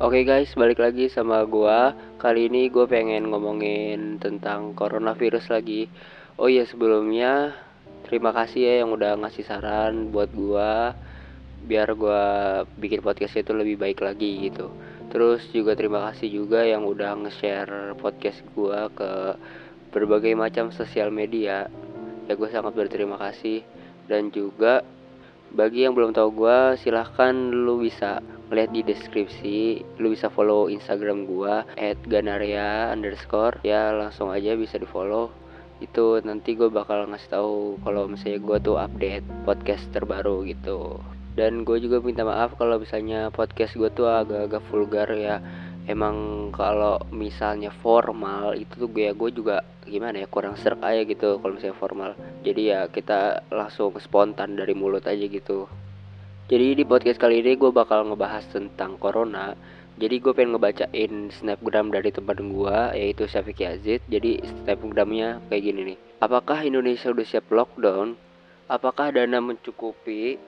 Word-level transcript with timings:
Oke 0.00 0.24
guys, 0.24 0.48
balik 0.56 0.80
lagi 0.80 1.12
sama 1.12 1.44
gua. 1.44 1.92
Kali 2.16 2.48
ini 2.48 2.72
gue 2.72 2.88
pengen 2.88 3.28
ngomongin 3.28 4.16
tentang 4.16 4.72
coronavirus 4.72 5.52
lagi. 5.52 5.92
Oh 6.40 6.48
iya, 6.48 6.64
sebelumnya 6.64 7.52
terima 8.08 8.32
kasih 8.32 8.64
ya 8.64 8.74
yang 8.80 8.96
udah 8.96 9.20
ngasih 9.20 9.44
saran 9.44 10.08
buat 10.08 10.32
gua 10.32 10.96
biar 11.68 11.92
gua 12.00 12.22
bikin 12.80 13.04
podcast 13.04 13.44
itu 13.44 13.52
lebih 13.52 13.76
baik 13.76 14.00
lagi 14.00 14.48
gitu. 14.48 14.72
Terus 15.12 15.44
juga 15.52 15.76
terima 15.76 16.08
kasih 16.08 16.32
juga 16.32 16.64
yang 16.64 16.88
udah 16.88 17.20
nge-share 17.20 17.92
podcast 18.00 18.40
gua 18.56 18.88
ke 18.88 19.36
berbagai 19.92 20.32
macam 20.32 20.72
sosial 20.72 21.12
media. 21.12 21.68
Ya 22.24 22.40
gue 22.40 22.48
sangat 22.48 22.72
berterima 22.72 23.20
kasih 23.20 23.60
dan 24.08 24.32
juga 24.32 24.80
bagi 25.52 25.84
yang 25.84 25.92
belum 25.92 26.16
tahu 26.16 26.40
gue 26.40 26.80
silahkan 26.80 27.36
lu 27.36 27.84
bisa 27.84 28.24
lihat 28.50 28.74
di 28.74 28.82
deskripsi 28.82 29.86
lu 30.02 30.10
bisa 30.10 30.26
follow 30.26 30.66
instagram 30.66 31.22
gue 31.26 31.54
at 31.78 31.98
ganaria 32.10 32.90
underscore. 32.90 33.62
Ya 33.62 33.94
langsung 33.94 34.34
aja 34.34 34.58
bisa 34.58 34.76
di 34.76 34.86
follow 34.90 35.30
itu 35.80 36.20
nanti 36.20 36.52
gue 36.58 36.68
bakal 36.68 37.08
ngasih 37.08 37.30
tahu 37.32 37.80
kalau 37.80 38.04
misalnya 38.04 38.38
gue 38.42 38.58
tuh 38.60 38.76
update 38.76 39.24
podcast 39.48 39.86
terbaru 39.94 40.44
gitu. 40.44 41.00
Dan 41.38 41.62
gue 41.64 41.78
juga 41.80 42.02
minta 42.04 42.26
maaf 42.26 42.58
kalau 42.58 42.76
misalnya 42.76 43.32
podcast 43.32 43.78
gue 43.78 43.88
tuh 43.94 44.10
agak-agak 44.10 44.60
vulgar 44.68 45.08
ya. 45.14 45.38
Emang 45.88 46.50
kalau 46.52 47.00
misalnya 47.10 47.72
formal 47.72 48.54
itu 48.58 48.76
tuh 48.76 48.90
gue 48.92 49.08
ya 49.08 49.14
gue 49.16 49.30
juga 49.32 49.64
gimana 49.88 50.22
ya 50.22 50.28
kurang 50.28 50.54
serak 50.60 50.84
aja 50.84 51.02
gitu 51.06 51.40
kalau 51.40 51.56
misalnya 51.56 51.78
formal. 51.80 52.10
Jadi 52.44 52.62
ya 52.74 52.90
kita 52.90 53.48
langsung 53.48 53.96
spontan 54.02 54.58
dari 54.58 54.76
mulut 54.76 55.06
aja 55.08 55.24
gitu 55.24 55.66
jadi 56.50 56.74
di 56.74 56.82
podcast 56.82 57.22
kali 57.22 57.46
ini 57.46 57.54
gue 57.54 57.70
bakal 57.70 58.10
ngebahas 58.10 58.42
tentang 58.50 58.98
corona 58.98 59.54
jadi 60.02 60.18
gue 60.18 60.34
pengen 60.34 60.58
ngebacain 60.58 61.30
snapgram 61.30 61.94
dari 61.94 62.10
teman 62.10 62.50
gue 62.50 62.78
yaitu 62.98 63.30
Syafiq 63.30 63.62
Yazid 63.62 64.02
jadi 64.10 64.42
snapgramnya 64.42 65.38
kayak 65.46 65.62
gini 65.62 65.94
nih 65.94 65.98
apakah 66.18 66.66
Indonesia 66.66 67.06
udah 67.14 67.22
siap 67.22 67.46
lockdown 67.54 68.18
apakah 68.66 69.14
dana 69.14 69.38
mencukupi 69.38 70.42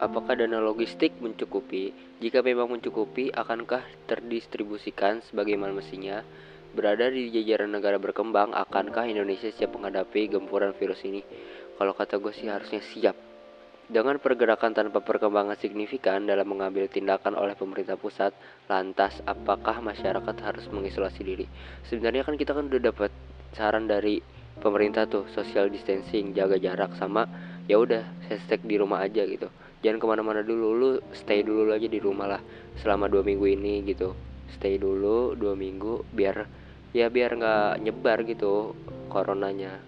Apakah 0.00 0.32
dana 0.32 0.64
logistik 0.64 1.12
mencukupi? 1.20 1.92
Jika 2.24 2.40
memang 2.40 2.72
mencukupi, 2.72 3.28
akankah 3.36 3.84
terdistribusikan 4.08 5.20
sebagaimana 5.28 5.76
mestinya? 5.76 6.24
Berada 6.72 7.12
di 7.12 7.28
jajaran 7.28 7.68
negara 7.68 8.00
berkembang, 8.00 8.56
akankah 8.56 9.04
Indonesia 9.04 9.52
siap 9.52 9.76
menghadapi 9.76 10.32
gempuran 10.32 10.72
virus 10.72 11.04
ini? 11.04 11.20
Kalau 11.76 11.92
kata 11.92 12.16
gue 12.16 12.32
sih 12.32 12.48
harusnya 12.48 12.80
siap. 12.80 13.29
Dengan 13.90 14.22
pergerakan 14.22 14.70
tanpa 14.70 15.02
perkembangan 15.02 15.58
signifikan 15.58 16.22
dalam 16.22 16.46
mengambil 16.46 16.86
tindakan 16.86 17.34
oleh 17.34 17.58
pemerintah 17.58 17.98
pusat, 17.98 18.30
lantas 18.70 19.18
apakah 19.26 19.82
masyarakat 19.82 20.36
harus 20.46 20.70
mengisolasi 20.70 21.26
diri? 21.26 21.50
Sebenarnya 21.90 22.22
kan 22.22 22.38
kita 22.38 22.54
kan 22.54 22.70
udah 22.70 22.78
dapat 22.78 23.10
saran 23.50 23.90
dari 23.90 24.22
pemerintah 24.62 25.10
tuh 25.10 25.26
social 25.34 25.66
distancing, 25.66 26.30
jaga 26.38 26.54
jarak 26.54 26.94
sama 27.02 27.26
ya 27.66 27.82
udah 27.82 28.06
hashtag 28.30 28.62
di 28.62 28.78
rumah 28.78 29.02
aja 29.02 29.26
gitu. 29.26 29.50
Jangan 29.82 29.98
ke 29.98 30.06
mana-mana 30.06 30.46
dulu 30.46 30.70
lu 30.70 30.90
stay 31.10 31.42
dulu 31.42 31.74
aja 31.74 31.90
di 31.90 31.98
rumah 31.98 32.38
lah 32.38 32.42
selama 32.78 33.10
dua 33.10 33.26
minggu 33.26 33.42
ini 33.42 33.82
gitu. 33.90 34.14
Stay 34.54 34.78
dulu 34.78 35.34
dua 35.34 35.58
minggu 35.58 36.06
biar 36.14 36.46
ya 36.94 37.10
biar 37.10 37.34
nggak 37.34 37.82
nyebar 37.82 38.22
gitu 38.22 38.70
coronanya. 39.10 39.82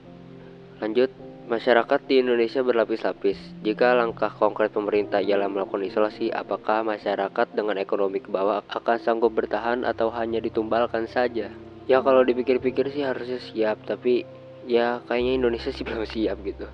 Lanjut 0.82 1.31
masyarakat 1.50 2.00
di 2.06 2.22
Indonesia 2.22 2.62
berlapis-lapis 2.62 3.38
jika 3.66 3.94
langkah 3.98 4.30
konkret 4.30 4.70
pemerintah 4.70 5.18
ialah 5.18 5.50
melakukan 5.50 5.82
isolasi 5.86 6.30
apakah 6.30 6.86
masyarakat 6.86 7.46
dengan 7.54 7.78
ekonomi 7.82 8.22
ke 8.22 8.30
bawah 8.30 8.62
akan 8.70 8.98
sanggup 9.02 9.34
bertahan 9.34 9.82
atau 9.82 10.10
hanya 10.14 10.38
ditumbalkan 10.38 11.10
saja 11.10 11.50
ya 11.90 11.98
kalau 12.00 12.22
dipikir-pikir 12.22 12.94
sih 12.94 13.02
harusnya 13.02 13.42
siap 13.42 13.82
tapi 13.82 14.22
ya 14.70 15.02
kayaknya 15.10 15.42
Indonesia 15.42 15.74
sih 15.74 15.82
belum 15.88 16.06
siap 16.06 16.38
gitu 16.46 16.66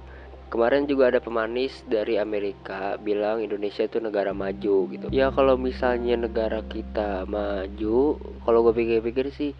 Kemarin 0.49 0.89
juga 0.89 1.12
ada 1.12 1.21
pemanis 1.21 1.85
dari 1.85 2.17
Amerika 2.17 2.97
bilang 2.97 3.45
Indonesia 3.45 3.85
itu 3.85 4.00
negara 4.00 4.33
maju 4.33 4.89
gitu. 4.89 5.06
Ya 5.12 5.29
kalau 5.29 5.61
misalnya 5.61 6.17
negara 6.17 6.65
kita 6.65 7.29
maju, 7.29 8.17
kalau 8.49 8.65
gue 8.65 8.73
pikir-pikir 8.81 9.29
sih 9.29 9.53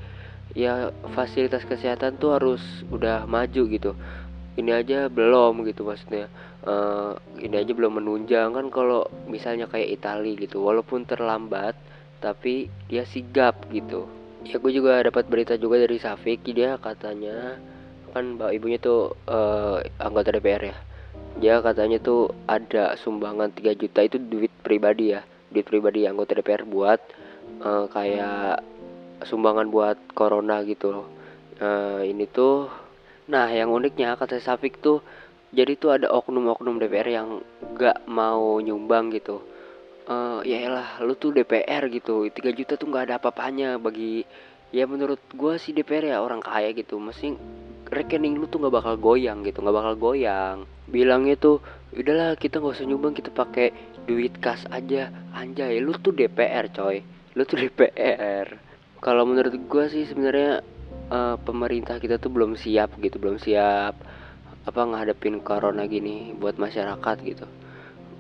ya 0.57 0.89
fasilitas 1.13 1.69
kesehatan 1.69 2.17
tuh 2.17 2.41
harus 2.41 2.65
udah 2.89 3.29
maju 3.29 3.63
gitu. 3.69 3.93
Ini 4.59 4.71
aja 4.75 4.99
belum 5.07 5.63
gitu 5.71 5.87
maksudnya. 5.87 6.27
Uh, 6.67 7.15
ini 7.39 7.63
aja 7.63 7.71
belum 7.71 8.03
menunjang. 8.03 8.53
Kan 8.59 8.75
kalau 8.75 9.07
misalnya 9.31 9.71
kayak 9.71 10.03
Italia 10.03 10.35
gitu, 10.35 10.67
walaupun 10.67 11.07
terlambat 11.07 11.79
tapi 12.19 12.67
dia 12.91 13.07
sigap 13.07 13.71
gitu. 13.71 14.11
Ya 14.43 14.59
gue 14.59 14.73
juga 14.75 14.99
dapat 15.07 15.31
berita 15.31 15.55
juga 15.55 15.79
dari 15.79 16.03
Safik. 16.03 16.43
Dia 16.51 16.75
katanya 16.83 17.55
kan 18.11 18.35
mbak 18.35 18.51
ibunya 18.59 18.83
tuh 18.83 19.15
uh, 19.31 19.79
anggota 20.03 20.35
DPR 20.35 20.75
ya. 20.75 20.77
Dia 21.39 21.55
katanya 21.63 22.03
tuh 22.03 22.35
ada 22.51 22.99
sumbangan 22.99 23.55
3 23.55 23.79
juta. 23.79 24.03
Itu 24.03 24.19
duit 24.19 24.51
pribadi 24.67 25.15
ya 25.15 25.23
duit 25.49 25.65
pribadi 25.65 26.05
anggota 26.05 26.37
DPR 26.37 26.69
buat 26.69 27.01
uh, 27.65 27.89
kayak 27.89 28.61
sumbangan 29.23 29.71
buat 29.71 29.97
corona 30.19 30.67
gitu. 30.67 30.91
Loh 30.93 31.09
uh, 31.63 32.03
ini 32.03 32.25
tuh 32.31 32.71
nah 33.29 33.47
yang 33.53 33.69
uniknya 33.69 34.17
kata 34.17 34.41
Safik 34.41 34.81
tuh 34.81 35.05
jadi 35.49 35.81
tuh 35.81 35.97
ada 35.97 36.13
oknum-oknum 36.13 36.77
DPR 36.77 37.09
yang 37.09 37.29
gak 37.77 38.05
mau 38.05 38.61
nyumbang 38.61 39.09
gitu. 39.17 39.41
Uh, 40.09 40.41
ya 40.45 40.65
elah 40.65 41.01
lu 41.05 41.17
tuh 41.17 41.37
DPR 41.37 41.89
gitu 41.93 42.29
3 42.33 42.33
juta 42.57 42.81
tuh 42.81 42.89
nggak 42.89 43.13
ada 43.13 43.15
apa-apanya 43.21 43.77
bagi 43.77 44.25
ya 44.73 44.89
menurut 44.89 45.21
gue 45.37 45.61
sih 45.61 45.77
DPR 45.77 46.17
ya 46.17 46.25
orang 46.25 46.41
kaya 46.41 46.73
gitu. 46.73 46.97
Mesti 47.01 47.37
rekening 47.89 48.41
lu 48.41 48.49
tuh 48.49 48.61
nggak 48.61 48.75
bakal 48.77 48.95
goyang 48.97 49.45
gitu 49.45 49.61
nggak 49.61 49.77
bakal 49.77 49.95
goyang. 49.97 50.65
Bilangnya 50.89 51.37
tuh 51.37 51.61
udahlah 51.93 52.37
kita 52.41 52.61
nggak 52.61 52.77
usah 52.77 52.89
nyumbang 52.89 53.17
kita 53.17 53.33
pakai 53.33 53.73
duit 54.09 54.37
kas 54.41 54.65
aja. 54.73 55.13
Anjay 55.37 55.81
lu 55.81 55.97
tuh 56.01 56.13
DPR 56.13 56.73
coy. 56.73 57.05
Lu 57.37 57.45
tuh 57.45 57.61
DPR 57.65 58.69
kalau 58.99 59.23
menurut 59.23 59.55
gue 59.55 59.85
sih 59.87 60.05
sebenarnya 60.11 60.61
uh, 61.11 61.37
pemerintah 61.41 62.01
kita 62.01 62.17
tuh 62.17 62.33
belum 62.33 62.55
siap 62.55 62.97
gitu 63.01 63.21
belum 63.21 63.41
siap 63.41 63.95
apa 64.69 64.81
ngadepin 64.85 65.41
corona 65.41 65.89
gini 65.89 66.37
buat 66.37 66.61
masyarakat 66.61 67.17
gitu 67.25 67.49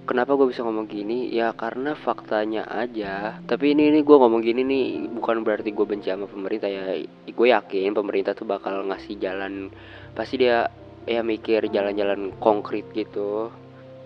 Kenapa 0.08 0.40
gue 0.40 0.48
bisa 0.48 0.64
ngomong 0.64 0.88
gini? 0.88 1.28
Ya 1.28 1.52
karena 1.52 1.92
faktanya 1.92 2.64
aja. 2.64 3.44
Tapi 3.44 3.76
ini 3.76 3.92
ini 3.92 4.00
gue 4.00 4.16
ngomong 4.16 4.40
gini 4.40 4.64
nih 4.64 5.04
bukan 5.12 5.44
berarti 5.44 5.68
gue 5.68 5.84
benci 5.84 6.08
sama 6.08 6.24
pemerintah 6.24 6.64
ya. 6.64 6.96
Gue 7.28 7.52
yakin 7.52 7.92
pemerintah 7.92 8.32
tuh 8.32 8.48
bakal 8.48 8.88
ngasih 8.88 9.20
jalan. 9.20 9.68
Pasti 10.16 10.40
dia 10.40 10.72
ya 11.04 11.20
mikir 11.20 11.68
jalan-jalan 11.68 12.32
konkret 12.40 12.88
gitu 12.96 13.52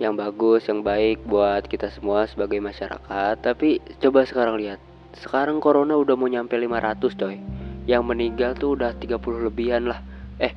yang 0.03 0.19
bagus, 0.19 0.67
yang 0.67 0.83
baik 0.83 1.23
buat 1.23 1.71
kita 1.71 1.95
semua 1.95 2.27
sebagai 2.27 2.59
masyarakat. 2.59 3.39
Tapi 3.39 3.79
coba 4.03 4.27
sekarang 4.27 4.59
lihat. 4.59 4.83
Sekarang 5.15 5.63
corona 5.63 5.95
udah 5.95 6.19
mau 6.19 6.27
nyampe 6.27 6.59
500 6.59 7.15
coy. 7.15 7.39
Yang 7.85 8.03
meninggal 8.07 8.55
tuh 8.55 8.79
udah 8.79 8.95
30 8.95 9.47
lebihan 9.49 9.83
lah. 9.87 10.01
Eh, 10.39 10.53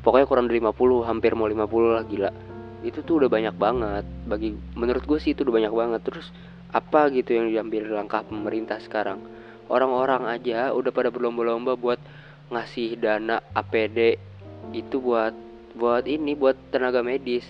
pokoknya 0.00 0.26
kurang 0.28 0.46
dari 0.46 0.60
50, 0.60 1.04
hampir 1.08 1.32
mau 1.32 1.48
50 1.48 1.96
lah 1.96 2.04
gila. 2.04 2.30
Itu 2.84 3.02
tuh 3.02 3.24
udah 3.24 3.30
banyak 3.32 3.54
banget. 3.56 4.04
Bagi 4.28 4.54
menurut 4.76 5.04
gue 5.04 5.18
sih 5.18 5.32
itu 5.32 5.42
udah 5.42 5.54
banyak 5.54 5.74
banget. 5.74 6.00
Terus 6.04 6.26
apa 6.68 7.08
gitu 7.08 7.32
yang 7.32 7.48
diambil 7.48 7.88
langkah 7.88 8.20
pemerintah 8.22 8.76
sekarang? 8.78 9.24
Orang-orang 9.68 10.28
aja 10.28 10.72
udah 10.72 10.92
pada 10.92 11.12
berlomba-lomba 11.12 11.76
buat 11.76 12.00
ngasih 12.48 12.96
dana 12.96 13.44
APD 13.52 14.16
itu 14.72 14.96
buat 15.00 15.36
buat 15.76 16.04
ini 16.08 16.32
buat 16.36 16.56
tenaga 16.72 17.04
medis. 17.04 17.44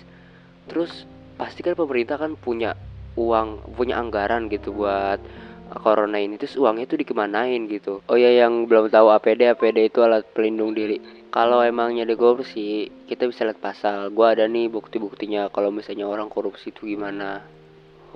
Terus 0.66 1.06
pasti 1.38 1.62
kan 1.62 1.78
pemerintah 1.78 2.18
kan 2.18 2.34
punya 2.34 2.74
uang 3.18 3.74
punya 3.74 3.98
anggaran 3.98 4.46
gitu 4.50 4.74
buat 4.74 5.18
corona 5.76 6.16
ini 6.16 6.40
terus 6.40 6.56
uangnya 6.56 6.88
itu 6.88 6.96
dikemanain 6.96 7.68
gitu. 7.68 8.00
Oh 8.08 8.16
ya 8.16 8.32
yang 8.32 8.64
belum 8.64 8.88
tahu 8.88 9.12
APD 9.12 9.52
APD 9.52 9.92
itu 9.92 10.00
alat 10.00 10.24
pelindung 10.32 10.72
diri. 10.72 11.00
Kalau 11.28 11.60
emangnya 11.60 12.08
ada 12.08 12.16
korupsi 12.16 12.88
kita 13.04 13.28
bisa 13.28 13.44
lihat 13.44 13.60
pasal. 13.60 14.08
Gue 14.08 14.24
ada 14.24 14.48
nih 14.48 14.72
bukti-buktinya 14.72 15.52
kalau 15.52 15.68
misalnya 15.68 16.08
orang 16.08 16.32
korupsi 16.32 16.72
itu 16.72 16.88
gimana. 16.88 17.44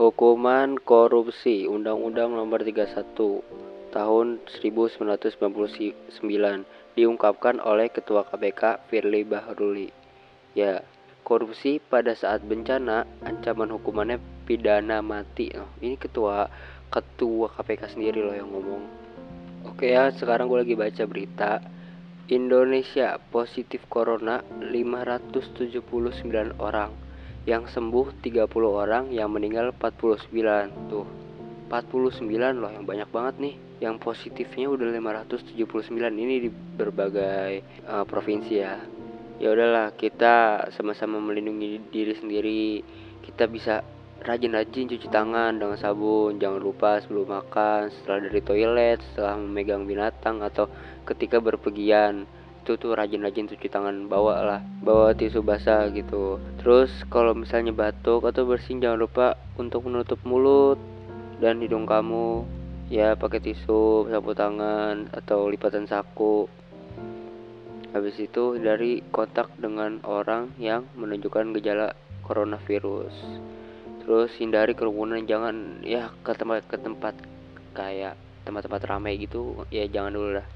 Hukuman 0.00 0.80
korupsi 0.80 1.68
undang-undang 1.68 2.32
nomor 2.32 2.64
31 2.64 3.12
tahun 3.92 4.40
1999 4.48 6.08
diungkapkan 6.96 7.60
oleh 7.60 7.92
ketua 7.92 8.24
KPK 8.24 8.88
Firly 8.88 9.28
Bahruli. 9.28 9.92
Ya 10.56 10.80
korupsi 11.22 11.78
pada 11.78 12.16
saat 12.16 12.40
bencana 12.44 13.04
ancaman 13.24 13.68
hukumannya 13.68 14.18
pidana 14.48 15.04
mati. 15.04 15.52
Oh, 15.54 15.68
ini 15.84 16.00
ketua 16.00 16.50
ketua 16.92 17.48
KPK 17.56 17.96
sendiri 17.96 18.20
loh 18.20 18.36
yang 18.36 18.52
ngomong. 18.52 18.84
Oke 19.64 19.96
ya 19.96 20.12
sekarang 20.12 20.52
gue 20.52 20.60
lagi 20.60 20.76
baca 20.76 21.04
berita. 21.08 21.64
Indonesia 22.28 23.16
positif 23.32 23.88
corona 23.88 24.44
579 24.60 25.80
orang. 26.60 26.92
Yang 27.48 27.74
sembuh 27.74 28.22
30 28.22 28.46
orang 28.68 29.10
yang 29.10 29.32
meninggal 29.32 29.74
49 29.74 30.92
tuh 30.92 31.08
49 31.72 32.28
loh 32.60 32.68
yang 32.68 32.84
banyak 32.84 33.08
banget 33.08 33.34
nih. 33.40 33.54
Yang 33.82 33.96
positifnya 33.98 34.70
udah 34.70 34.86
579 34.92 35.58
ini 35.98 36.46
di 36.46 36.50
berbagai 36.52 37.82
uh, 37.88 38.04
provinsi 38.06 38.54
ya. 38.54 38.78
Ya 39.42 39.48
udahlah 39.50 39.90
kita 39.98 40.68
sama-sama 40.76 41.18
melindungi 41.18 41.82
diri 41.90 42.14
sendiri. 42.14 42.84
Kita 43.26 43.50
bisa 43.50 43.82
rajin-rajin 44.22 44.86
cuci 44.86 45.08
tangan 45.10 45.58
dengan 45.58 45.74
sabun. 45.74 46.38
Jangan 46.38 46.62
lupa 46.62 47.02
sebelum 47.02 47.26
makan 47.26 47.90
setelah 47.90 48.30
dari 48.30 48.40
toilet 48.40 48.98
setelah 49.12 49.34
memegang 49.38 49.84
binatang 49.84 50.40
atau 50.40 50.70
ketika 51.02 51.42
berpergian. 51.42 52.24
Itu 52.62 52.78
tuh 52.78 52.94
rajin-rajin 52.94 53.50
cuci 53.50 53.66
tangan. 53.66 54.06
Bawa 54.06 54.34
lah 54.46 54.60
bawa 54.80 55.10
tisu 55.12 55.42
basah 55.42 55.90
gitu. 55.90 56.38
Terus 56.62 56.90
kalau 57.10 57.34
misalnya 57.34 57.74
batuk 57.74 58.22
atau 58.22 58.46
bersin 58.46 58.78
jangan 58.78 59.02
lupa 59.02 59.34
untuk 59.58 59.82
menutup 59.90 60.22
mulut 60.22 60.78
dan 61.42 61.58
hidung 61.58 61.84
kamu. 61.84 62.46
Ya 62.86 63.18
pakai 63.18 63.42
tisu 63.42 64.06
sapu 64.06 64.32
tangan 64.38 65.10
atau 65.10 65.50
lipatan 65.50 65.90
saku. 65.90 66.46
Habis 67.92 68.16
itu 68.24 68.56
dari 68.56 69.04
kontak 69.12 69.52
dengan 69.60 70.00
orang 70.08 70.54
yang 70.56 70.88
menunjukkan 70.96 71.52
gejala 71.60 71.92
coronavirus 72.24 73.12
terus 74.02 74.34
hindari 74.42 74.74
kerumunan 74.74 75.22
jangan 75.22 75.78
ya 75.86 76.10
ke 76.26 76.34
tempat 76.34 76.66
ke 76.66 76.76
tempat 76.76 77.14
kayak 77.72 78.18
tempat-tempat 78.42 78.82
ramai 78.90 79.16
gitu 79.22 79.62
ya 79.70 79.86
jangan 79.86 80.12
dulu 80.12 80.30
lah. 80.42 80.46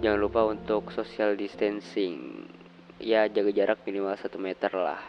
Jangan 0.00 0.18
lupa 0.20 0.40
untuk 0.48 0.92
social 0.92 1.36
distancing. 1.36 2.48
Ya 2.96 3.28
jaga 3.28 3.52
jarak 3.52 3.84
minimal 3.84 4.16
satu 4.16 4.40
meter 4.40 4.72
lah. 4.72 5.00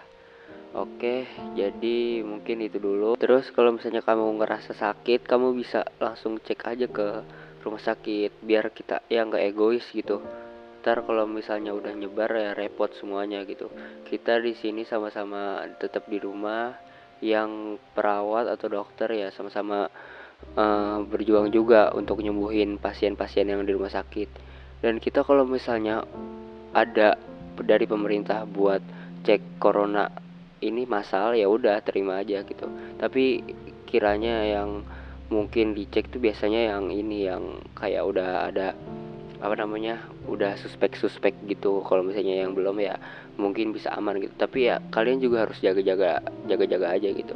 Oke 0.76 1.24
jadi 1.56 2.22
mungkin 2.28 2.68
itu 2.68 2.78
dulu. 2.78 3.16
Terus 3.16 3.48
kalau 3.56 3.72
misalnya 3.72 4.04
kamu 4.04 4.44
ngerasa 4.44 4.76
sakit 4.76 5.24
kamu 5.24 5.56
bisa 5.56 5.88
langsung 6.04 6.38
cek 6.44 6.60
aja 6.68 6.88
ke 6.92 7.24
rumah 7.64 7.84
sakit 7.84 8.44
biar 8.44 8.72
kita 8.76 9.04
ya 9.08 9.24
nggak 9.24 9.44
egois 9.48 9.88
gitu. 9.96 10.20
Ntar 10.84 11.04
kalau 11.04 11.28
misalnya 11.28 11.76
udah 11.76 11.92
nyebar 11.96 12.32
ya 12.32 12.52
repot 12.56 12.92
semuanya 12.96 13.44
gitu. 13.48 13.72
Kita 14.08 14.40
di 14.40 14.56
sini 14.56 14.84
sama-sama 14.88 15.64
tetap 15.80 16.08
di 16.08 16.20
rumah 16.20 16.76
yang 17.24 17.82
perawat 17.98 18.46
atau 18.48 18.70
dokter 18.70 19.10
ya 19.14 19.28
sama-sama 19.34 19.90
uh, 20.54 21.00
berjuang 21.06 21.50
juga 21.50 21.90
untuk 21.94 22.22
nyembuhin 22.22 22.78
pasien-pasien 22.78 23.50
yang 23.50 23.66
di 23.66 23.74
rumah 23.74 23.92
sakit. 23.92 24.30
Dan 24.82 25.02
kita 25.02 25.26
kalau 25.26 25.46
misalnya 25.46 26.06
ada 26.74 27.18
dari 27.58 27.90
pemerintah 27.90 28.46
buat 28.46 28.82
cek 29.26 29.58
corona 29.58 30.06
ini 30.62 30.86
masal 30.86 31.34
ya 31.34 31.50
udah 31.50 31.82
terima 31.82 32.22
aja 32.22 32.46
gitu. 32.46 32.70
Tapi 33.02 33.42
kiranya 33.90 34.46
yang 34.46 34.86
mungkin 35.28 35.76
dicek 35.76 36.08
tuh 36.08 36.24
biasanya 36.24 36.76
yang 36.76 36.94
ini 36.94 37.28
yang 37.28 37.60
kayak 37.76 38.04
udah 38.06 38.48
ada 38.48 38.78
apa 39.38 39.56
namanya 39.58 40.02
udah 40.26 40.58
suspek-suspek 40.58 41.34
gitu. 41.48 41.86
Kalau 41.86 42.02
misalnya 42.02 42.46
yang 42.46 42.58
belum 42.58 42.82
ya 42.82 42.98
mungkin 43.38 43.74
bisa 43.74 43.94
aman 43.94 44.18
gitu. 44.22 44.34
Tapi 44.38 44.70
ya 44.70 44.82
kalian 44.90 45.22
juga 45.22 45.46
harus 45.46 45.58
jaga-jaga 45.62 46.22
jaga-jaga 46.50 46.88
aja 46.94 47.10
gitu. 47.14 47.36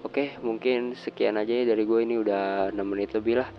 Oke 0.00 0.38
mungkin 0.40 0.96
sekian 0.96 1.36
aja 1.36 1.52
ya 1.52 1.64
dari 1.68 1.84
gue 1.84 2.00
ini 2.00 2.16
udah 2.16 2.72
6 2.72 2.80
menit 2.82 3.12
lebih 3.12 3.42
lah. 3.42 3.50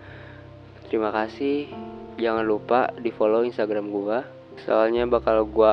Terima 0.92 1.08
kasih. 1.08 1.72
Jangan 2.20 2.44
lupa 2.44 2.92
di 3.00 3.08
follow 3.08 3.48
instagram 3.48 3.88
gua. 3.88 4.28
Soalnya 4.68 5.08
bakal 5.08 5.48
gua 5.48 5.72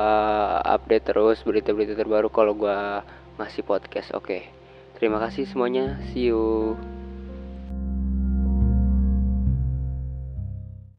update 0.63 1.11
terus 1.11 1.43
berita-berita 1.43 1.99
terbaru 1.99 2.31
kalau 2.31 2.55
gua 2.55 3.03
ngasih 3.35 3.67
podcast. 3.67 4.15
Oke. 4.15 4.47
Terima 4.95 5.19
kasih 5.19 5.43
semuanya. 5.43 5.99
See 6.11 6.31
you 6.31 6.98